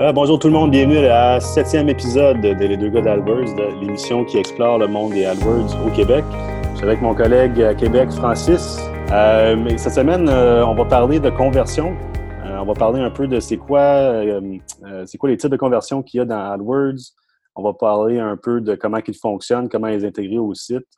[0.00, 3.54] Euh, bonjour tout le monde, bienvenue à la septième épisode de Les deux gars d'AdWords,
[3.54, 6.24] de l'émission qui explore le monde des AdWords au Québec.
[6.70, 8.78] Je suis avec mon collègue à Québec, Francis.
[9.12, 11.94] Euh, cette semaine, euh, on va parler de conversion.
[12.42, 14.24] on va parler un peu de c'est quoi,
[15.04, 17.12] c'est quoi les types de conversion qu'il y a dans AdWords.
[17.54, 20.88] On va parler un peu de comment ils fonctionnent, comment les intégrer au site.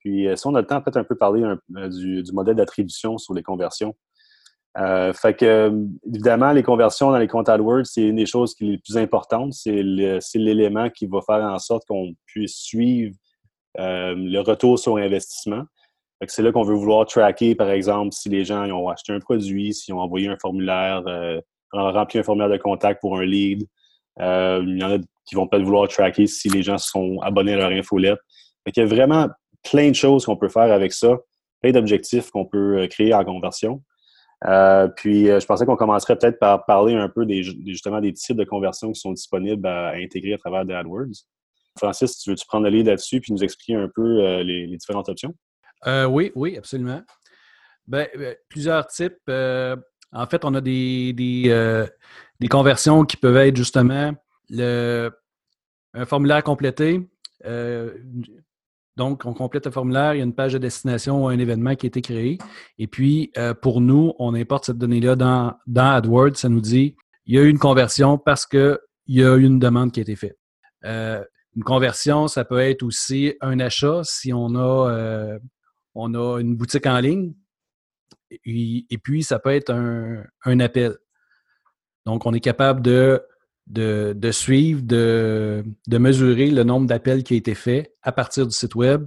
[0.00, 3.42] Puis, si on a le temps, peut-être un peu parler du modèle d'attribution sur les
[3.42, 3.94] conversions.
[4.78, 5.70] Euh, fait que,
[6.06, 8.96] évidemment, les conversions dans les comptes AdWords, c'est une des choses qui est les plus
[8.96, 9.52] importantes.
[9.52, 13.14] C'est l'élément qui va faire en sorte qu'on puisse suivre
[13.78, 15.62] euh, le retour sur investissement.
[16.26, 19.74] C'est là qu'on veut vouloir tracker, par exemple, si les gens ont acheté un produit,
[19.74, 21.40] s'ils ont envoyé un formulaire, euh,
[21.72, 23.66] rempli un formulaire de contact pour un lead.
[24.20, 27.54] Euh, il y en a qui vont peut-être vouloir tracker si les gens sont abonnés
[27.54, 28.18] à leur infolette.
[28.66, 29.28] il y a vraiment
[29.68, 31.16] plein de choses qu'on peut faire avec ça,
[31.60, 33.82] plein d'objectifs qu'on peut créer en conversion.
[34.46, 38.12] Euh, puis, euh, je pensais qu'on commencerait peut-être par parler un peu des, justement des
[38.12, 41.26] types de conversions qui sont disponibles à, intégrer à travers des AdWords.
[41.78, 45.08] Francis, tu veux-tu prendre le lead là-dessus puis nous expliquer un peu euh, les, différentes
[45.08, 45.34] options?
[46.08, 47.02] oui, oui, absolument.
[47.88, 48.06] Ben,
[48.48, 49.18] plusieurs types.
[49.28, 54.12] en fait, on a des, des, conversions qui peuvent être justement
[54.48, 55.10] le,
[55.94, 57.00] un formulaire complété,
[58.96, 61.74] donc, on complète le formulaire, il y a une page de destination ou un événement
[61.76, 62.38] qui a été créé.
[62.78, 66.36] Et puis, euh, pour nous, on importe cette donnée-là dans, AdWords.
[66.36, 69.58] Ça nous dit il y a eu une conversion parce qu'il y a eu une
[69.58, 70.36] demande qui a été faite.
[70.84, 71.24] Euh,
[71.56, 75.38] une conversion, ça peut être aussi un achat si on a, euh,
[75.94, 77.34] une boutique en ligne.
[78.44, 80.96] Et, puis, ça peut être un appel.
[82.06, 83.22] Donc, on est capable de
[83.66, 88.74] de, suivre, de, mesurer le nombre d'appels qui a été fait à partir du site
[88.74, 89.06] web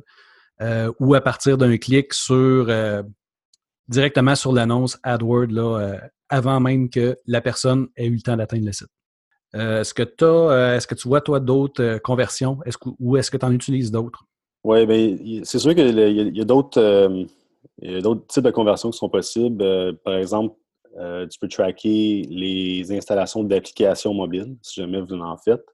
[0.61, 3.03] euh, ou à partir d'un clic sur euh,
[3.87, 5.97] directement sur l'annonce AdWord là, euh,
[6.29, 8.87] avant même que la personne ait eu le temps d'atteindre le site.
[9.53, 10.25] est-ce que tu
[10.75, 12.59] est-ce que tu vois toi d'autres conversions?
[12.65, 14.23] Est-ce ou est-ce que tu en utilises d'autres?
[14.63, 17.27] Oui, bien, c'est sûr qu'il y a, d'autres
[18.27, 19.97] types de conversions qui sont possibles.
[20.03, 20.55] par exemple,
[20.97, 25.65] euh, tu peux tracker les installations d'applications mobiles, si jamais vous en faites.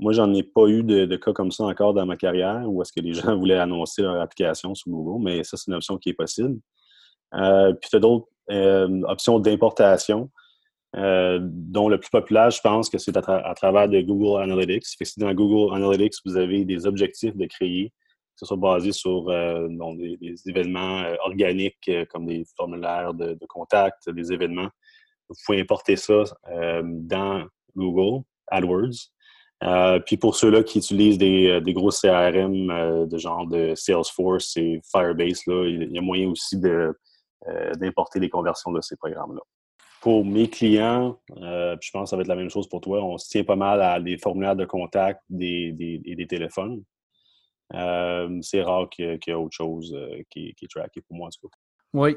[0.00, 2.92] Moi, j'en ai pas eu de, cas comme ça encore dans ma carrière où est-ce
[2.92, 6.10] que les gens voulaient annoncer leur application sur Google, mais ça, c'est une option qui
[6.10, 6.58] est possible.
[7.34, 10.30] Euh, puis, tu as d'autres euh, options d'importation,
[10.94, 14.86] dont le plus populaire, je pense que c'est à, travers de Google Analytics.
[14.96, 17.92] Fait si dans Google Analytics, vous avez des objectifs de créer
[18.38, 24.08] ce soit basé sur euh, des, événements euh, organiques euh, comme des formulaires de, contact,
[24.10, 24.68] des événements.
[25.28, 26.24] Vous pouvez importer ça
[26.82, 27.46] dans
[27.76, 29.10] Google AdWords.
[30.06, 35.66] puis pour ceux-là qui utilisent des, gros CRM de genre de Salesforce et Firebase, là,
[35.66, 36.58] il y a moyen aussi
[37.78, 39.42] d'importer les conversions de ces programmes-là.
[40.00, 43.18] Pour mes clients, je pense que ça va être la même chose pour toi, on
[43.18, 46.82] se tient pas mal à des formulaires de contact et des, téléphones.
[47.74, 51.30] Euh, c'est rare qu'il y, ait autre chose euh, qui, est tracké pour moi, en
[51.30, 51.58] tout cas.
[51.92, 52.16] Oui.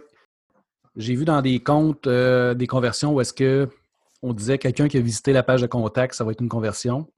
[0.96, 3.70] J'ai vu dans des comptes euh, des conversions où est-ce que
[4.22, 7.12] on disait quelqu'un qui a visité la page de contact, ça va être une conversion.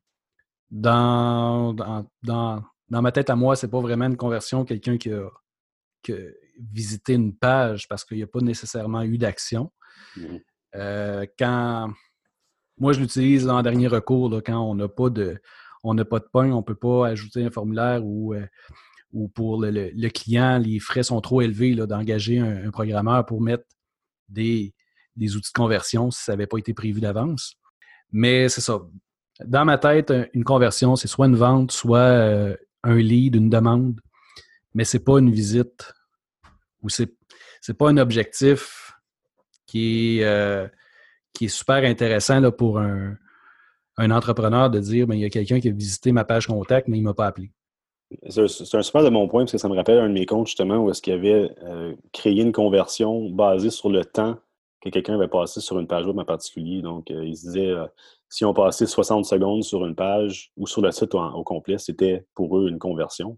[0.72, 5.30] Dans, dans, ma tête à moi, c'est pas vraiment une conversion, quelqu'un qui a,
[6.72, 9.72] visité une page parce qu'il n'y a pas nécessairement eu d'action.
[10.16, 10.38] Mmh
[11.38, 11.94] quand
[12.80, 15.40] moi je l'utilise en dernier recours, quand on n'a pas de
[15.84, 18.46] on n'a pas de pain, on ne peut pas ajouter un formulaire ou, euh,
[19.12, 23.66] ou pour le, client, les frais sont trop élevés d'engager un, programmeur pour mettre
[24.30, 24.74] des,
[25.18, 27.56] outils de conversion si ça n'avait pas été prévu d'avance.
[28.12, 28.82] Mais c'est ça.
[29.46, 34.00] Dans ma tête, une conversion, c'est soit une vente, soit euh, un lead, une demande,
[34.74, 35.94] mais ce n'est pas une visite
[36.82, 37.12] ou c'est
[37.68, 38.94] n'est pas un objectif
[39.66, 40.68] qui est, euh,
[41.34, 43.18] qui est super intéressant là, pour un,
[43.98, 46.88] un entrepreneur de dire ben, il y a quelqu'un qui a visité ma page contact,
[46.88, 47.52] mais il ne m'a pas appelé.
[48.30, 50.48] C'est un super de mon point, parce que ça me rappelle un de mes comptes,
[50.48, 54.38] justement, où est-ce qu'il avait euh, créé une conversion basée sur le temps
[54.82, 56.82] que quelqu'un avait passé sur une page web en particulier.
[56.82, 57.86] Donc, euh, il se disait, euh,
[58.30, 62.26] si on passait 60 secondes sur une page ou sur le site au, complet, c'était
[62.36, 63.38] pour eux une conversion.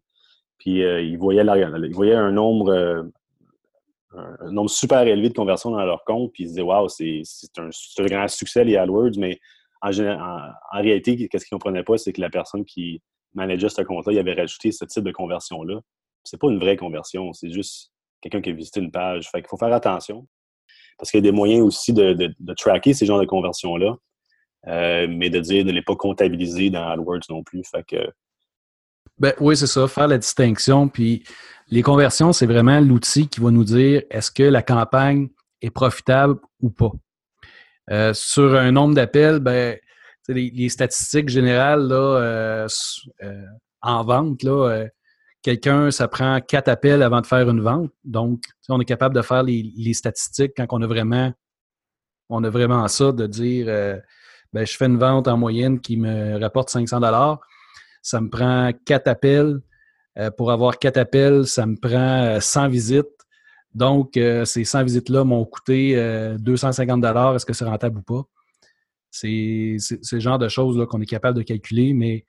[0.58, 3.06] Puis, ils, voyaient un nombre,
[4.14, 7.24] un, nombre super élevé de conversions dans leur compte, puis ils se disaient, waouh, c'est
[7.58, 9.40] un, un, grand succès, les AdWords, mais
[9.92, 13.02] en, réalité, qu'est-ce qu'ils ne comprenaient pas, c'est que la personne qui
[13.34, 15.80] manageait ce compte-là, il avait rajouté ce type de conversion-là.
[16.24, 17.92] C'est pas une vraie conversion, c'est juste
[18.22, 19.30] quelqu'un qui a visité une page.
[19.30, 20.28] Fait qu'il faut faire attention.
[20.98, 23.96] Parce qu'il y a des moyens aussi de, tracker ces genres de conversions-là,
[24.68, 27.64] euh, mais de dire de ne les pas comptabiliser dans AdWords non plus.
[27.70, 28.10] Fait que...
[29.18, 30.88] Ben, oui, c'est ça, faire la distinction.
[30.88, 31.24] Puis
[31.68, 35.30] les conversions, c'est vraiment l'outil qui va nous dire est-ce que la campagne
[35.62, 36.92] est profitable ou pas.
[37.92, 39.78] Euh, sur un nombre d'appels, ben,
[40.28, 42.68] les, statistiques générales là,
[43.82, 44.88] en vente, là,
[45.46, 47.92] quelqu'un, ça prend quatre appels avant de faire une vente.
[48.04, 51.32] Donc, on est capable de faire les, statistiques quand on a vraiment,
[52.30, 53.96] on a vraiment ça, de dire, euh,
[54.54, 57.40] ben, je fais une vente en moyenne qui me rapporte 500 dollars.
[58.02, 59.62] Ça me prend quatre appels.
[60.18, 63.06] Euh, pour avoir quatre appels, ça me prend 100 visites.
[63.76, 65.96] Donc, euh, ces 100 visites-là m'ont coûté
[66.40, 67.36] 250 dollars.
[67.36, 68.24] Est-ce que c'est rentable ou pas?
[69.12, 72.26] C'est ce genre de choses qu'on est capable de calculer, mais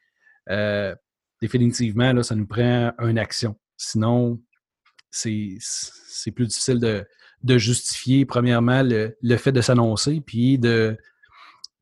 [1.41, 3.57] définitivement, là, ça nous prend une action.
[3.77, 4.41] Sinon,
[5.11, 10.97] c'est plus difficile de, justifier, premièrement, le, fait de s'annoncer, puis de,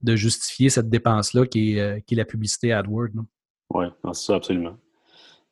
[0.07, 3.25] justifier cette dépense-là qui, euh, est, la publicité AdWords.
[3.71, 4.79] Oui, c'est ça, absolument.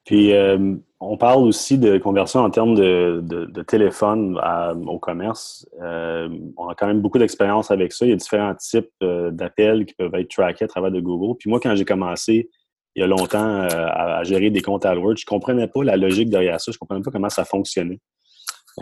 [0.04, 4.40] Puis, euh, on parle aussi de conversion en termes de, téléphone
[4.86, 5.66] au commerce.
[5.80, 8.04] Euh, on a quand même beaucoup d'expérience avec ça.
[8.04, 11.36] Il y a différents types d'appels qui peuvent être trackés à travers de Google.
[11.38, 12.48] Puis moi, quand j'ai commencé
[12.94, 15.16] il y a longtemps euh, à, gérer des comptes AdWords.
[15.16, 16.70] Je ne comprenais pas la logique derrière ça.
[16.72, 18.00] Je ne comprenais pas comment ça fonctionnait.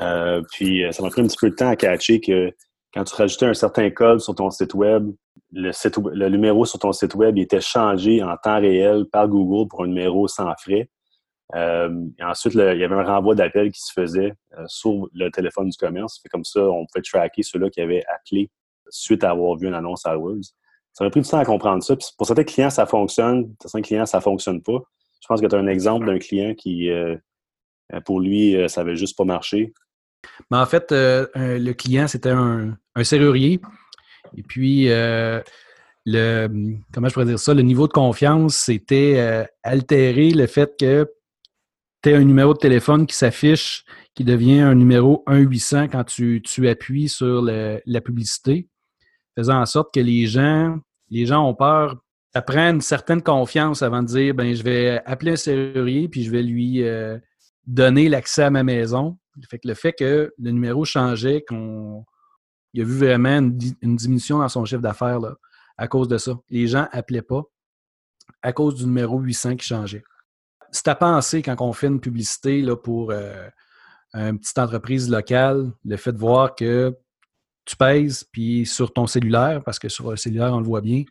[0.01, 2.53] Euh, puis euh, ça m'a pris un petit peu de temps à catcher que
[2.93, 5.11] quand tu rajoutais un certain code sur ton site web,
[5.53, 9.89] le, numéro sur ton site web était changé en temps réel par Google pour un
[9.89, 10.89] numéro sans frais.
[11.55, 14.35] Et ensuite, il y avait un renvoi d'appel qui se faisait
[14.67, 16.23] sur le téléphone du commerce.
[16.31, 18.51] comme ça, on pouvait tracker ceux-là qui avaient appelé
[18.91, 20.53] suite à avoir vu une annonce AdWords.
[20.93, 21.95] Ça m'a pris du temps à comprendre ça.
[22.17, 23.55] pour certains clients, ça fonctionne.
[23.57, 24.81] Pour certains clients, ça ne fonctionne pas.
[25.23, 27.17] Je pense que tu as un exemple d'un client qui, euh,
[27.93, 29.73] euh, pour lui, euh, ça n'avait juste pas marché.
[30.51, 33.61] Mais en fait, le client, c'était un, serrurier.
[34.37, 35.43] Et puis, le,
[36.93, 41.11] comment je pourrais dire ça, le niveau de confiance, c'était altéré le fait que
[42.03, 46.69] tu un numéro de téléphone qui s'affiche, qui devient un numéro 1-800 quand tu, tu
[46.69, 48.69] appuies sur la publicité
[49.37, 51.97] faisant en sorte que les gens, les gens ont peur.
[52.33, 56.23] Ça prend une certaine confiance avant de dire ben je vais appeler un serrurier puis
[56.23, 57.19] je vais lui euh,
[57.67, 59.19] donner l'accès à ma maison.
[59.49, 62.05] Fait que le fait que le numéro changeait, qu'on
[62.73, 65.19] il a vu vraiment une, diminution dans son chiffre d'affaires
[65.77, 66.39] à cause de ça.
[66.51, 67.43] Les gens appelaient pas
[68.43, 70.05] à cause du numéro 800 qui changeait.
[70.73, 73.49] C'est à penser quand on fait une publicité là, pour euh,
[74.15, 76.97] une petite entreprise locale, le fait de voir que
[77.65, 81.05] tu pèses, puis sur ton cellulaire, parce que sur le cellulaire, on le voit bien,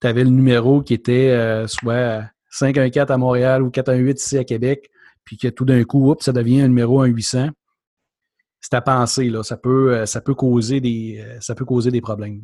[0.00, 4.44] tu avais le numéro qui était euh, soit 514 à Montréal ou 418 ici à
[4.44, 4.90] Québec,
[5.24, 7.48] puis que tout d'un coup, ça devient un numéro 1800.
[8.60, 9.42] C'est à penser, là.
[9.42, 12.42] Ça peut, euh, ça peut, causer, des, ça peut causer des problèmes.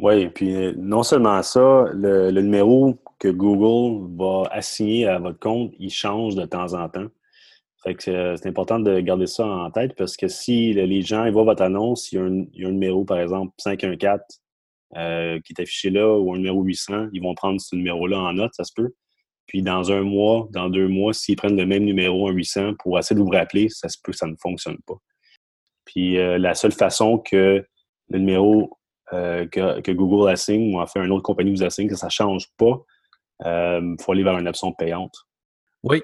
[0.00, 5.90] Oui, puis non seulement ça, le, numéro que Google va assigner à votre compte, il
[5.90, 7.08] change de temps en temps.
[7.86, 11.62] Euh, c'est important de garder ça en tête parce que si les gens voient votre
[11.62, 14.20] annonce, il y, a un, numéro, par exemple, 514
[14.96, 18.32] euh, qui est affiché là ou un numéro 800, ils vont prendre ce numéro-là en
[18.32, 18.90] note, ça se peut.
[19.46, 22.98] Puis dans un mois, dans deux mois, s'ils prennent le même numéro, un 800, pour
[22.98, 24.96] essayer de vous rappeler, ça se peut que ça ne fonctionne pas.
[25.84, 27.64] Puis euh, la seule façon que
[28.10, 28.74] le numéro
[29.10, 32.48] que, Google assigne ou en fait une autre compagnie vous assigne, que ça ne change
[32.58, 32.84] pas,
[33.44, 35.28] il faut aller vers une option payante.
[35.82, 36.02] Oui,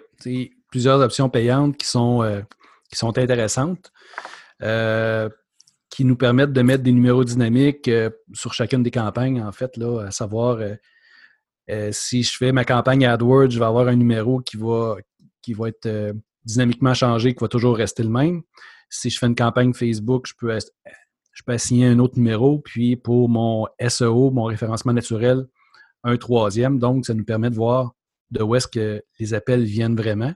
[0.71, 2.41] plusieurs options payantes qui sont, euh,
[2.91, 3.93] qui sont intéressantes,
[4.63, 5.29] euh,
[5.91, 9.77] qui nous permettent de mettre des numéros dynamiques euh, sur chacune des campagnes, en fait,
[9.77, 10.59] là, à savoir
[11.93, 14.97] si je fais ma campagne AdWords, je vais avoir un numéro qui va,
[15.43, 16.13] qui va être
[16.45, 18.43] dynamiquement changé, qui va toujours rester le même.
[18.91, 20.59] Si je fais une campagne Facebook, je peux,
[21.33, 25.47] je peux assigner un autre numéro, puis pour mon SEO, mon référencement naturel,
[26.05, 26.79] un troisième.
[26.79, 27.95] Donc, ça nous permet de voir
[28.31, 30.33] de où est-ce que les appels viennent vraiment.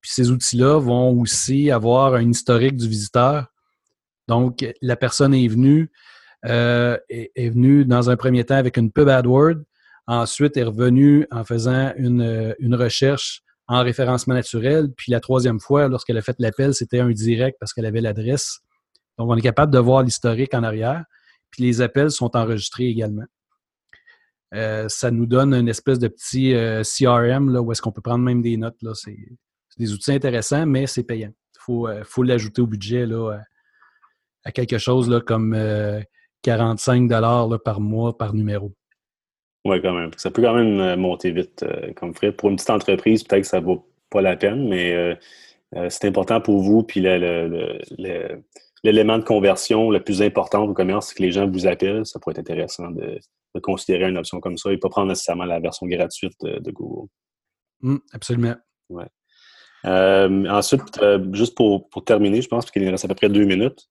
[0.00, 3.46] Puis ces outils-là vont aussi avoir un historique du visiteur.
[4.28, 5.90] Donc, la personne est venue,
[6.44, 9.56] euh, est, venue dans un premier temps avec une pub AdWord,
[10.06, 16.18] ensuite est revenue en faisant une, recherche en référencement naturel, puis la troisième fois, lorsqu'elle
[16.18, 18.60] a fait l'appel, c'était un direct parce qu'elle avait l'adresse.
[19.18, 21.04] Donc, on est capable de voir l'historique en arrière,
[21.50, 23.24] puis les appels sont enregistrés également.
[24.54, 28.02] Euh, ça nous donne une espèce de petit euh, CRM là, où est-ce qu'on peut
[28.02, 28.80] prendre même des notes.
[28.82, 28.92] Là.
[28.94, 29.16] C'est,
[29.78, 31.32] des outils intéressants, mais c'est payant.
[31.54, 33.38] Il faut, euh, faut l'ajouter au budget là,
[34.44, 35.54] à, quelque chose là, comme
[36.42, 38.72] 45 dollars par mois par numéro.
[39.66, 40.12] Oui, quand même.
[40.16, 41.64] Ça peut quand même monter vite
[41.96, 42.32] comme frais.
[42.32, 45.18] Pour une petite entreprise, peut-être que ça ne vaut pas la peine, mais
[45.90, 46.84] c'est important pour vous.
[46.84, 47.00] Puis
[48.86, 52.06] l'élément de conversion le plus important au commerce, c'est que les gens vous appellent.
[52.06, 53.18] Ça pourrait être intéressant de,
[53.62, 57.08] considérer une option comme ça et pas prendre nécessairement la version gratuite de, Google.
[57.80, 58.54] Mmh, absolument.
[58.90, 59.06] Ouais.
[59.86, 63.44] Euh, ensuite, euh, juste pour, terminer, je pense, qu'il nous reste à peu près deux
[63.44, 63.88] minutes.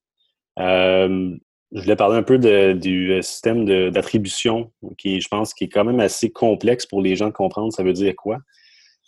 [0.60, 1.36] Euh,
[1.72, 6.00] je voulais parler un peu du système d'attribution, qui je pense qui est quand même
[6.00, 8.38] assez complexe pour les gens de comprendre ça veut dire quoi.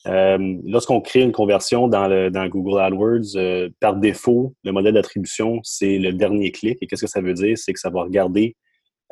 [0.06, 6.14] Lorsqu'on crée une conversion dans, le, Google AdWords, par défaut, le modèle d'attribution, c'est le
[6.14, 6.78] dernier clic.
[6.82, 7.58] Et qu'est-ce que ça veut dire?
[7.58, 8.56] C'est que ça va regarder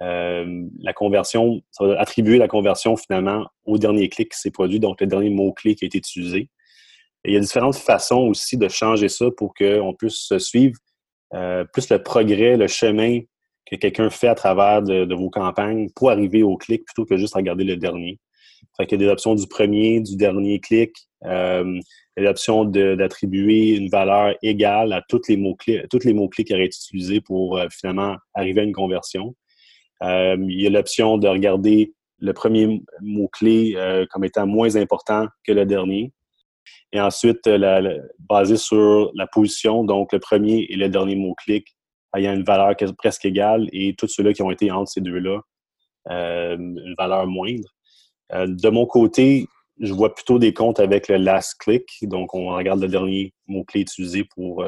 [0.02, 4.80] euh, la conversion, ça va attribuer la conversion finalement au dernier clic qui s'est produit,
[4.80, 6.50] donc le dernier mot-clé qui a été utilisé.
[7.24, 10.78] il y a différentes façons aussi de changer ça pour qu'on puisse suivre
[11.34, 13.22] euh, plus le progrès, le chemin
[13.66, 17.34] que quelqu'un fait à travers de, vos campagnes pour arriver au clic plutôt que juste
[17.34, 18.20] regarder le dernier.
[18.78, 20.92] Fait qu'il y a des options du premier, du dernier clic.
[21.26, 21.80] Euh,
[22.18, 26.78] l'option d'attribuer une valeur égale à tous les mots-clés, tous les mots-clés qui auraient été
[26.78, 29.36] utilisés pour finalement arriver à une conversion.
[30.04, 35.28] Euh, il y a l'option de regarder le premier mot-clé euh, comme étant moins important
[35.46, 36.12] que le dernier.
[36.92, 41.68] Et ensuite, euh, basé sur la position, donc le premier et le dernier mot-clic
[42.16, 45.42] ayant une valeur presque égale et tous ceux-là qui ont été entre ces deux-là,
[46.08, 47.75] une valeur moindre.
[48.32, 49.48] De mon côté,
[49.80, 53.82] je vois plutôt des comptes avec le last click, donc on regarde le dernier mot-clé
[53.82, 54.66] utilisé pour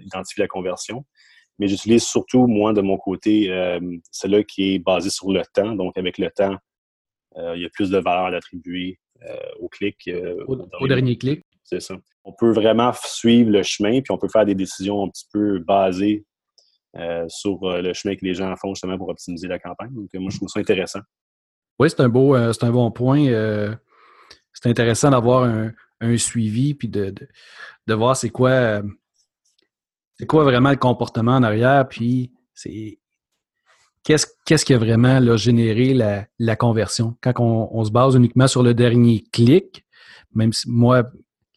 [0.00, 1.04] identifier la conversion.
[1.58, 5.74] Mais j'utilise surtout, moi, de mon côté, euh, celle-là qui est basée sur le temps.
[5.74, 6.56] Donc, avec le temps,
[7.36, 10.10] euh, il y a plus de valeur à attribuer euh, au clic.
[10.46, 11.42] au, dernier clic.
[11.64, 11.96] C'est ça.
[12.24, 15.58] On peut vraiment suivre le chemin, puis on peut faire des décisions un petit peu
[15.60, 16.24] basées
[17.28, 19.92] sur le chemin que les gens font justement pour optimiser la campagne.
[19.92, 21.00] Donc, moi, je trouve ça intéressant.
[21.78, 23.24] Oui, c'est un beau, c'est un bon point.
[24.52, 27.14] c'est intéressant d'avoir un, suivi, puis de,
[27.88, 28.82] voir c'est quoi
[30.18, 32.98] c'est quoi vraiment le comportement en arrière, puis c'est
[34.02, 35.92] qu'est-ce, qu'est-ce qui a vraiment généré
[36.38, 37.16] la, conversion.
[37.20, 39.84] Quand on, se base uniquement sur le dernier clic,
[40.34, 41.10] même si moi,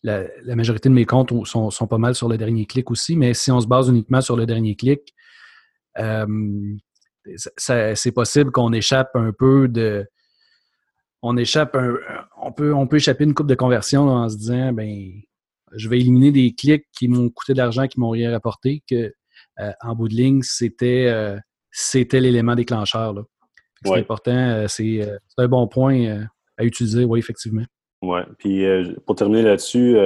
[0.04, 3.52] la, majorité de mes comptes sont, pas mal sur le dernier clic aussi, mais si
[3.52, 5.14] on se base uniquement sur le dernier clic,
[6.00, 6.26] euh,
[7.36, 10.06] c'est possible qu'on échappe un peu de.
[11.22, 11.96] On échappe un,
[12.42, 15.12] on peut, on peut échapper une coupe de conversion en se disant ben
[15.74, 19.14] je vais éliminer des clics qui m'ont coûté de l'argent, qui m'ont rien rapporté, que
[19.60, 21.38] euh, en bout de ligne, c'était euh,
[21.72, 23.14] c'était l'élément déclencheur.
[23.84, 25.08] C'est important, euh, c'est
[25.38, 27.64] un bon point à utiliser, oui, effectivement.
[28.02, 28.20] Oui.
[28.38, 28.66] Puis
[29.06, 29.98] pour terminer là-dessus,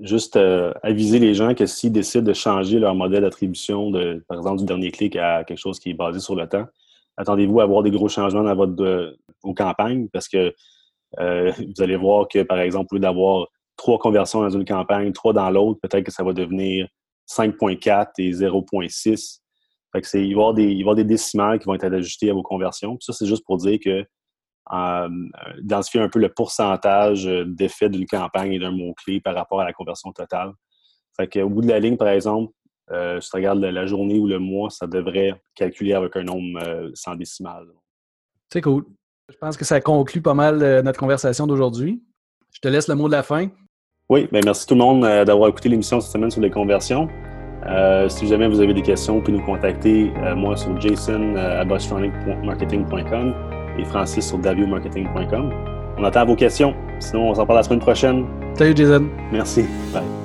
[0.00, 0.38] juste
[0.82, 4.64] aviser les gens que s'ils décident de changer leur modèle d'attribution, de, par exemple, du
[4.64, 6.66] dernier clic à quelque chose qui est basé sur le temps,
[7.16, 10.54] attendez-vous à avoir des gros changements dans votre, vos campagnes parce que
[11.18, 13.48] vous allez voir que, par exemple, au lieu d'avoir
[13.80, 16.86] trois conversions dans une campagne, trois dans l'autre, peut-être que ça va devenir
[17.28, 19.40] 5.4 et 0.6.
[19.92, 21.74] Fait que il, va y avoir des, il va y avoir des décimales qui vont
[21.74, 22.96] être ajustées à vos conversions.
[23.00, 24.04] ça, c'est juste pour dire que
[24.72, 25.08] euh,
[25.60, 29.72] identifier un peu le pourcentage d'effet d'une campagne et d'un mot-clé par rapport à la
[29.72, 30.52] conversion totale.
[31.16, 32.52] Fait qu'au bout de la ligne, par exemple,
[32.92, 36.60] euh, si tu regardes la, journée ou le mois, ça devrait calculer avec un nombre
[36.66, 37.66] euh, sans décimal.
[38.52, 38.84] C'est cool.
[39.28, 42.02] Je pense que ça conclut pas mal euh, notre conversation d'aujourd'hui.
[42.52, 43.48] Je te laisse le mot de la fin.
[44.08, 47.08] Oui, bien merci tout le monde euh, d'avoir écouté l'émission cette semaine sur les conversions.
[47.66, 51.36] Euh, si jamais vous avez des questions, vous pouvez nous contacter, euh, moi sur jason
[51.36, 51.64] à
[53.80, 55.50] et Francis sur daviomarketing.com.
[55.98, 56.74] On attend vos questions.
[56.98, 58.24] Sinon, on s'en parle la semaine prochaine.
[58.54, 59.06] Salut Jason.
[59.32, 59.64] Merci.
[59.92, 60.19] Bye.